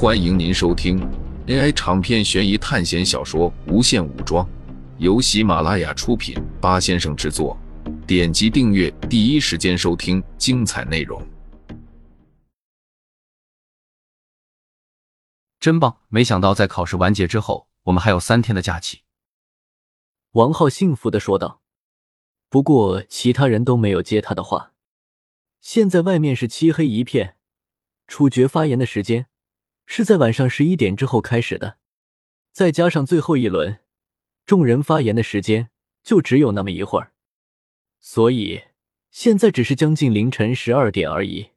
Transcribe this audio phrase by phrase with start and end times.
[0.00, 1.00] 欢迎您收听
[1.48, 4.46] AI 长篇悬疑探险小说《无限武装》，
[4.98, 7.58] 由喜马拉雅出品，八先生制作。
[8.06, 11.20] 点击订阅，第一时间收听精彩内容。
[15.58, 15.98] 真棒！
[16.06, 19.00] 没想到在考试完结之后，我们还有三天的假期。
[20.30, 21.60] 王浩幸福的说道。
[22.48, 24.74] 不过其他人都没有接他的话。
[25.60, 27.34] 现在外面是漆黑一片，
[28.06, 29.26] 处决发言的时间
[29.90, 31.78] 是在晚上十一点之后开始的，
[32.52, 33.80] 再加上最后一轮，
[34.44, 35.70] 众人发言的时间
[36.02, 37.14] 就只有那么一会儿，
[37.98, 38.64] 所以
[39.10, 41.52] 现在只是将近凌晨十二点而已。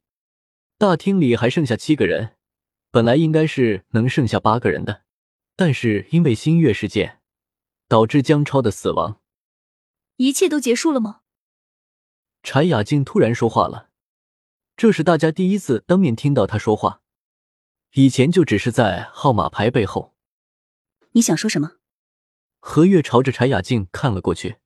[0.78, 2.36] 大厅里还剩下七个人，
[2.90, 5.02] 本来应该是能剩下八个人的，
[5.54, 7.20] 但是因为新月事件
[7.86, 9.20] 导致江超的死亡，
[10.16, 11.20] 一切都结束了吗？
[12.42, 13.90] 柴雅静突然说话了。
[14.74, 17.01] 这是大家第一次当面听到她说话，
[17.94, 20.14] 以前就只是在号码牌背后。
[21.12, 21.72] 你想说什么？
[22.58, 24.56] 何月朝着柴雅静看了过去，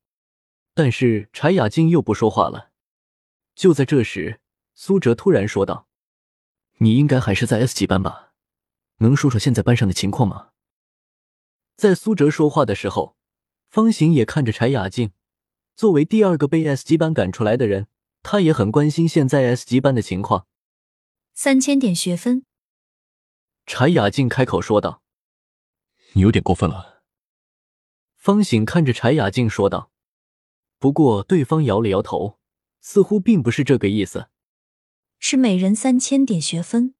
[0.73, 2.71] 但是柴雅静又不说话了。
[3.53, 4.39] 就在这时，
[4.75, 5.87] 苏哲突然说道
[6.79, 8.31] ：“你应该还是在 S 级班吧？
[8.99, 10.51] 能说说现在班上的情况吗？”
[11.75, 13.17] 在苏哲说话的时候，
[13.69, 15.11] 方行也看着柴雅静，
[15.75, 17.87] 作为第二个被 S 级班赶出来的人。
[18.23, 20.47] 他也很关心现在 S 级班的情况。
[21.33, 22.45] 三千点学分，
[23.67, 25.03] 柴雅静开口说道
[26.13, 27.03] ：“你有点过分了。”
[28.15, 29.91] 方醒看着柴雅静说道。
[30.79, 32.39] 不过对方摇了摇头，
[32.79, 34.29] 似乎并不是这个意思。
[35.19, 36.95] 是每人三千点学分。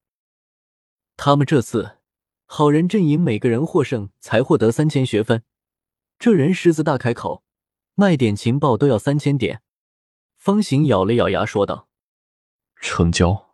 [1.16, 1.98] 他们这次
[2.44, 5.44] 好人阵营每个人获胜才获得三千学分。
[6.18, 7.44] 这人狮子大开口，
[7.94, 9.62] 卖点情报都要三千点。
[10.36, 11.88] 方醒咬了咬牙，说道
[12.76, 13.47] ：“成交。”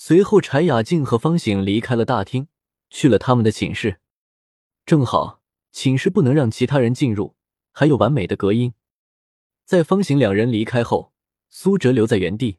[0.00, 2.46] 随后，柴雅静和方醒离开了大厅，
[2.88, 3.98] 去了他们的寝室。
[4.86, 7.34] 正好寝室不能让其他人进入，
[7.72, 8.74] 还有完美的隔音。
[9.64, 11.12] 在方醒两人离开后，
[11.48, 12.58] 苏哲留在原地。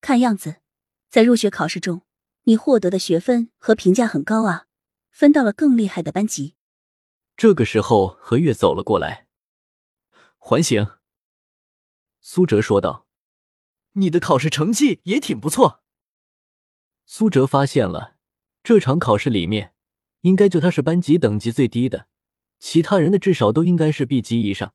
[0.00, 0.58] 看样子，
[1.10, 2.02] 在入学考试中，
[2.44, 4.66] 你获得的学分和评价很高啊，
[5.10, 6.54] 分到了更厉害的班级。
[7.36, 9.26] 这个时候，何月走了过来，
[10.38, 10.86] 还行。
[12.20, 13.08] 苏哲说道
[13.94, 15.80] ：“你的考试成绩也挺不错。”
[17.06, 18.16] 苏哲发现了，
[18.62, 19.74] 这场考试里面，
[20.22, 22.08] 应该就他是班级等级最低的，
[22.58, 24.74] 其他人的至少都应该是 B 级以上。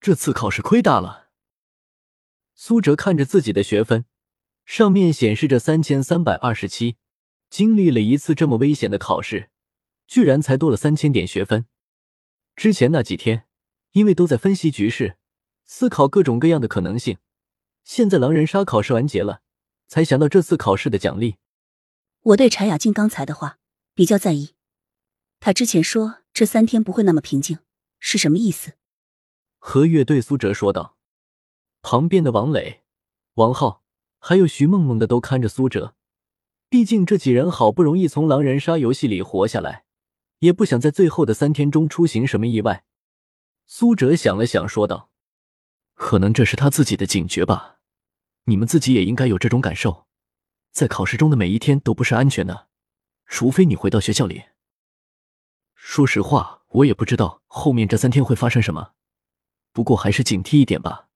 [0.00, 1.28] 这次考试亏大了。
[2.54, 4.04] 苏哲看着自己的学分，
[4.64, 6.96] 上面显示着三千三百二十七，
[7.48, 9.50] 经历了一次这么危险的考试，
[10.06, 11.66] 居然才多了三千点学分。
[12.54, 13.46] 之前那几天，
[13.92, 15.16] 因为都在分析局势。
[15.64, 17.18] 思考各种各样的可能性。
[17.84, 19.42] 现在狼人杀考试完结了，
[19.88, 21.36] 才想到这次考试的奖励。
[22.20, 23.58] 我对柴雅静刚才的话
[23.94, 24.54] 比较在意。
[25.40, 27.58] 她之前说这三天不会那么平静，
[27.98, 28.74] 是什么意思？
[29.58, 30.96] 何月对苏哲说道。
[31.80, 32.82] 旁边的王磊、
[33.34, 33.82] 王浩
[34.18, 35.94] 还有徐梦梦的都看着苏哲。
[36.68, 39.84] 毕竟这几人好不容易从狼人杀游戏里活下来，
[40.40, 42.84] 也不想在最后的三天中出行什么意外。
[43.66, 45.08] 苏哲想了想，说道。
[45.94, 47.77] 可能这是他自己的警觉吧，
[48.48, 50.06] 你们自己也应该有这种感受，
[50.70, 52.68] 在考试中的每一天都不是安全的，
[53.26, 54.44] 除非你回到学校里。
[55.74, 58.94] 说实话，我也不知道后面这三天会发生什么，
[59.70, 61.08] 不过还是警惕一点吧，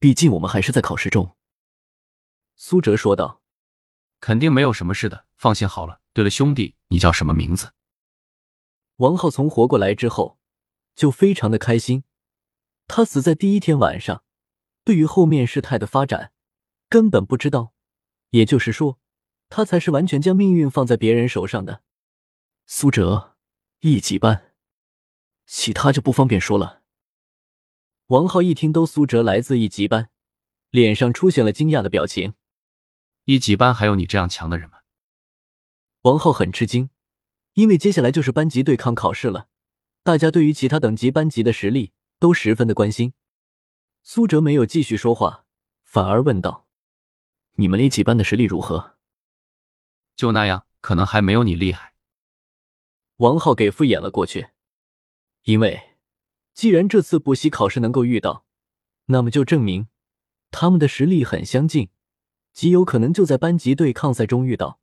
[0.00, 1.36] 毕竟我们还是在考试中。”
[2.56, 3.40] 苏哲说道。
[4.18, 6.00] “肯定没有什么事的，放心好了。
[6.12, 7.72] 对了，兄弟，你叫什么名字？”
[8.98, 10.40] 王浩从活过来之后，
[10.96, 12.02] 就非常的开心。
[12.88, 14.24] 他死在第一天晚上，
[14.82, 16.32] 对于后面事态的发展
[16.94, 17.74] 根本不知道，
[18.30, 19.00] 也就是说，
[19.48, 21.82] 他才是完全将命运放在别人手上的。
[22.66, 23.34] 苏哲，
[23.80, 24.52] 一级班，
[25.44, 26.82] 其他就不方便说了。
[28.06, 30.10] 王浩一听都苏哲来自一级班，
[30.70, 32.34] 脸上出现了惊讶的表情。
[33.24, 34.82] 一级班还有你这样强的人吗？
[36.02, 36.90] 王浩很吃惊，
[37.54, 39.48] 因为接下来就是班级对抗考试了，
[40.04, 41.92] 大家对于其他等级班级的实力。
[42.20, 43.14] 都十分的关心，
[44.04, 45.44] 苏哲没有继续说话，
[45.82, 46.63] 反而问道
[47.54, 48.96] ：“你们 A 级班的实力如何
[50.16, 51.94] ？”“就那样，可能还没有你厉害。”
[53.18, 54.48] 王浩给敷衍了过去。
[55.44, 55.96] 因为
[56.52, 58.44] 既然这次补习考试能够遇到，
[59.06, 59.88] 那么就证明
[60.50, 61.90] 他们的实力很相近，
[62.52, 64.80] 极有可能就在班级对抗赛中遇到。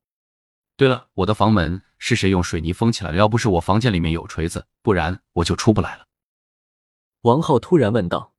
[0.77, 3.17] 对了，我的房门是谁用水泥封起来的？
[3.17, 6.07] 要不是我房间里面有锤子，不然我就出不来了。
[7.21, 8.33] 王浩突然问道：“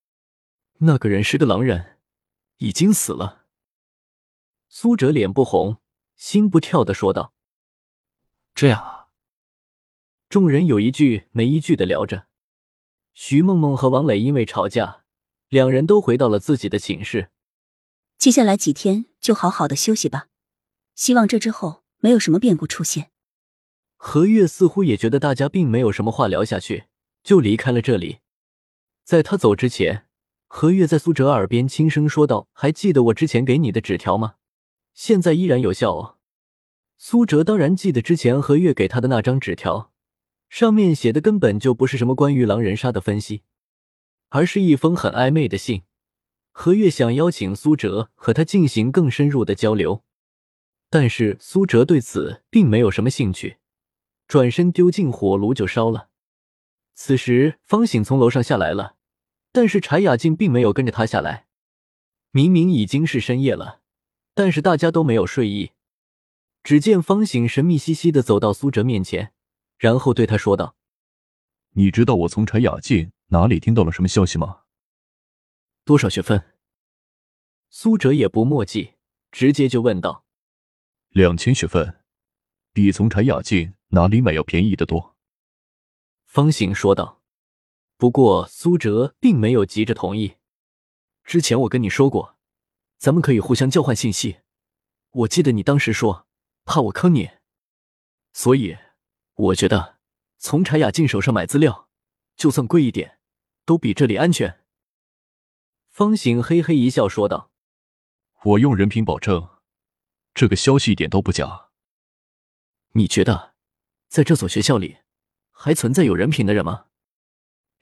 [0.78, 1.98] 那个人是个狼人，
[2.58, 3.41] 已经死了。”
[4.74, 5.76] 苏哲脸不红
[6.16, 7.34] 心不跳的说道
[8.56, 9.08] ：“这样啊。
[10.30, 12.26] 众人有一句没一句的聊着。
[13.12, 15.04] 徐梦梦和王磊因为吵架，
[15.50, 17.28] 两人都回到了自己的寝室。
[18.16, 20.28] 接下来几天就好好的休息吧，
[20.94, 23.10] 希望这之后没有什么变故出现。
[23.96, 26.84] 何月似乎也觉得大家并没有什么话聊下去，
[27.22, 28.20] 就离开了这里。
[29.04, 30.06] 在他走之前，
[30.46, 34.36] 何月在苏哲耳边轻声说道：“还记得我之前给你的纸条吗？
[34.94, 36.18] 现在依然有效哦。”
[36.98, 39.90] 苏哲当然记得之前何月给他的那张纸条。
[40.48, 43.42] 上面写的根本就不是什么关于狼人杀的分析，
[44.28, 45.84] 而是一封很暧昧的信。
[46.50, 50.04] 何月想邀请苏哲和他进行更深入的交流，
[50.90, 53.56] 但是苏哲对此并没有什么兴趣，
[54.28, 56.10] 转身丢进火炉就烧了。
[56.94, 58.96] 此时方醒从楼上下来了，
[59.52, 61.46] 但是柴雅静并没有跟着他下来。
[62.30, 63.80] 明明已经是深夜了，
[64.34, 65.72] 但是大家都没有睡意。
[66.62, 69.32] 只见方醒神秘兮兮的走到苏哲面前。
[69.78, 70.76] 然后对他说道
[71.74, 74.60] ：“你知道我从柴雅静哪里听到了什么消息吗？
[75.84, 76.54] 多少学分？”
[77.68, 78.92] 苏哲也不墨迹，
[79.32, 80.24] 直接就问道
[81.10, 82.00] ：“两千学分，
[82.72, 85.16] 比从柴雅静哪里买要便宜的多。”
[86.26, 87.20] 方醒说道。
[87.96, 90.34] 不过苏哲并没有急着同意。
[91.24, 92.36] 之前我跟你说过，
[93.02, 94.42] 咱们可以互相交换信息。
[95.10, 96.28] 我记得你当时说
[96.64, 97.32] 怕我坑你，
[98.32, 98.78] 所以。
[99.34, 99.98] 我觉得
[100.38, 101.88] 从柴雅静手上买资料，
[102.36, 103.18] 就算贵一点，
[103.64, 104.64] 都比这里安全。
[105.88, 107.50] 方醒嘿嘿一笑说道
[108.44, 109.48] ：“我用人品保证，
[110.32, 111.70] 这个消息一点都不假。
[112.92, 113.54] 你觉得，
[114.06, 114.98] 在这所学校里，
[115.50, 116.86] 还存在有人品的人吗？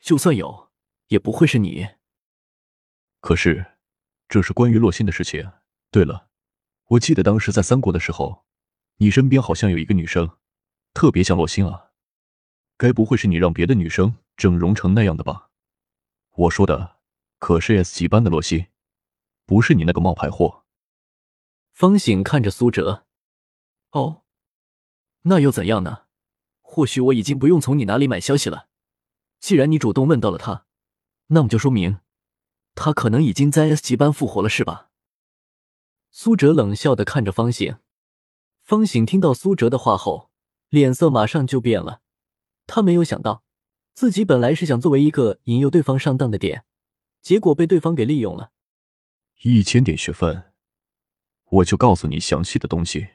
[0.00, 0.70] 就算有，
[1.08, 1.88] 也不会是你。
[3.20, 3.72] 可是，
[4.30, 5.52] 这是关于洛心的事情。
[5.90, 6.28] 对了，
[6.86, 8.46] 我记得当时在三国的时候，
[8.96, 10.30] 你身边好像有一个女生。”
[10.92, 11.90] 特别像洛心啊，
[12.76, 15.50] 该不会是你让别的女生整容成那样的吧？
[16.34, 16.96] 我说的
[17.38, 18.66] 可是 S 级班的洛心，
[19.46, 20.64] 不是你那个冒牌货。
[21.72, 23.06] 方醒看着苏哲，
[23.92, 24.22] 哦，
[25.22, 26.06] 那又怎样呢？
[26.60, 28.68] 或许我已经不用从你那里买消息了。
[29.38, 30.66] 既然你主动问到了他，
[31.28, 32.00] 那么就说明
[32.74, 34.90] 他可能已经在 S 级班复活了，是吧？
[36.10, 37.78] 苏哲冷笑的看着方醒。
[38.62, 40.30] 方醒听到苏哲的话后。
[40.68, 42.00] 脸色马上就变了，
[42.68, 43.42] 他没有想到，
[43.92, 46.64] 自己本来是想作为一个引诱对方上当的点，
[47.20, 48.52] 结果被对方给利用了。
[49.42, 50.52] 一千点学分，
[51.46, 53.08] 我就告诉你详细的东西。”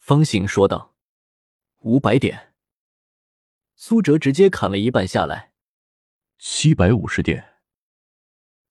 [0.00, 0.94] 方醒说道。
[1.84, 2.54] “五百点。”
[3.76, 5.52] 苏哲直接砍了一半下来。
[6.40, 7.48] “七百五十点。”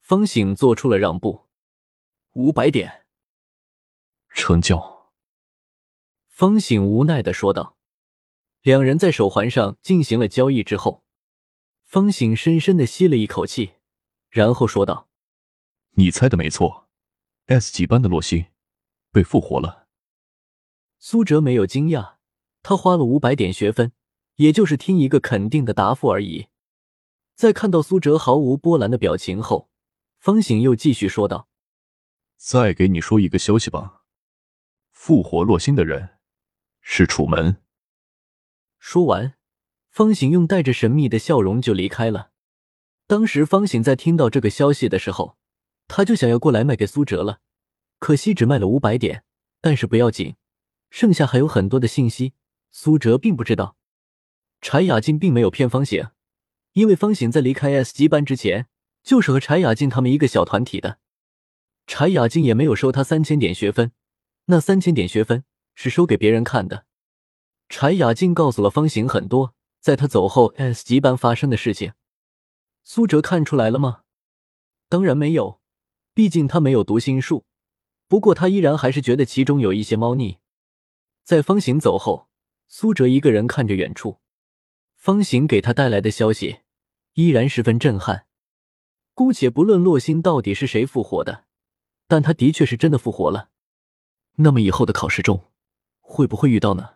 [0.09, 1.45] 方醒做出了让步。
[2.33, 3.05] “五百点。”
[4.33, 5.13] 成交。
[6.29, 7.77] 方醒无奈的说道
[8.63, 11.03] ：“两人在手环上进行了交易之后，
[11.83, 13.73] 方醒深深的吸了一口气，
[14.31, 15.07] 然后说道
[15.93, 16.87] ：‘你猜的没错
[17.45, 18.47] ，S 级班的洛心
[19.11, 19.85] 被复活了。’
[20.97, 22.15] 苏哲没有惊讶，
[22.63, 23.91] 他花了五百点学分，
[24.37, 26.47] 也就是听一个肯定的答复而已。
[27.35, 29.68] 在看到苏哲毫无波澜的表情后，
[30.19, 31.47] 方醒又继续说道
[32.37, 34.03] ：‘再给你说一个消息吧，
[34.91, 36.17] 复活洛星的人。’”
[36.81, 37.61] 是楚门。
[38.77, 39.35] 说完，
[39.89, 42.31] 方醒用带着神秘的笑容就离开了。
[43.07, 45.37] 当时方醒在听到这个消息的时候，
[45.87, 47.41] 他就想要过来卖给苏哲了，
[47.97, 49.23] 可惜只卖了五百点。
[49.61, 50.35] 但是不要紧，
[50.89, 52.33] 剩下还有很多的信息，
[52.71, 53.75] 苏哲并不知道。
[54.61, 56.07] 柴雅静并没有骗方醒，
[56.73, 58.67] 因为方醒在离开 S 级班之前，
[59.09, 60.99] 就是和柴雅静他们一个小团体的。
[61.87, 63.91] 柴雅静也没有收他三千点学分，
[64.45, 65.43] 那三千点学分。
[65.73, 66.85] 是收给别人看的。
[67.69, 71.93] 柴雅静告诉了方行很多在他走后 S 级班发生的事情。
[72.83, 74.01] 苏哲看出来了吗？
[74.89, 75.59] 当然没有，
[76.13, 77.45] 毕竟他没有读心术。
[78.07, 80.37] 不过他依然还是觉得其中有一些猫腻。
[81.23, 82.27] 在方行走后，
[82.67, 84.19] 苏哲一个人看着远处，
[84.97, 86.59] 方行给他带来的消息
[87.13, 88.27] 依然十分震撼。
[89.19, 91.43] 姑且不论洛星到底是谁复活的，
[92.07, 93.49] 但他的确是真的复活了。
[94.37, 95.51] 那么以后的考试中。
[95.99, 96.91] 会不会遇到呢？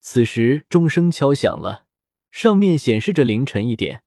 [0.00, 1.84] 此时钟声敲响了，
[2.30, 4.04] 上面显示着凌晨一点。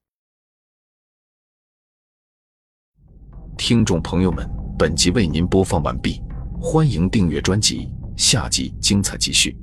[3.56, 6.20] 听众朋友们，本集为您播放完毕，
[6.60, 9.56] 欢迎订阅专辑，下集精彩继续。